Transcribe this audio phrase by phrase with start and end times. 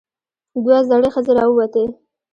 [0.63, 1.85] دوه زړې ښځې راووتې.